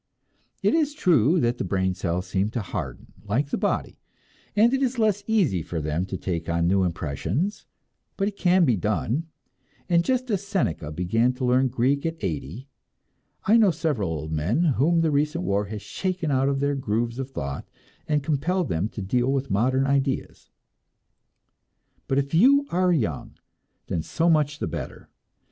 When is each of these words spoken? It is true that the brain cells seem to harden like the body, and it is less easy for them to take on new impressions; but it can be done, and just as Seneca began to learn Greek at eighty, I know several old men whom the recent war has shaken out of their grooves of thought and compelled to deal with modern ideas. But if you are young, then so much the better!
It 0.63 0.73
is 0.73 0.95
true 0.95 1.39
that 1.41 1.59
the 1.59 1.63
brain 1.63 1.93
cells 1.93 2.25
seem 2.25 2.49
to 2.57 2.61
harden 2.61 3.13
like 3.23 3.49
the 3.51 3.55
body, 3.59 3.99
and 4.55 4.73
it 4.73 4.81
is 4.81 4.97
less 4.97 5.23
easy 5.27 5.61
for 5.61 5.79
them 5.79 6.07
to 6.07 6.17
take 6.17 6.49
on 6.49 6.67
new 6.67 6.83
impressions; 6.83 7.67
but 8.17 8.27
it 8.27 8.35
can 8.35 8.65
be 8.65 8.75
done, 8.75 9.27
and 9.87 10.03
just 10.03 10.31
as 10.31 10.43
Seneca 10.43 10.91
began 10.91 11.33
to 11.33 11.45
learn 11.45 11.67
Greek 11.67 12.03
at 12.07 12.17
eighty, 12.23 12.67
I 13.45 13.57
know 13.57 13.69
several 13.69 14.09
old 14.09 14.31
men 14.31 14.63
whom 14.63 15.01
the 15.01 15.11
recent 15.11 15.43
war 15.43 15.65
has 15.65 15.83
shaken 15.83 16.31
out 16.31 16.49
of 16.49 16.61
their 16.61 16.73
grooves 16.73 17.19
of 17.19 17.29
thought 17.29 17.69
and 18.07 18.23
compelled 18.23 18.69
to 18.71 19.01
deal 19.03 19.31
with 19.31 19.51
modern 19.51 19.85
ideas. 19.85 20.49
But 22.07 22.17
if 22.17 22.33
you 22.33 22.65
are 22.71 22.91
young, 22.91 23.35
then 23.85 24.01
so 24.01 24.31
much 24.31 24.57
the 24.57 24.65
better! 24.67 25.09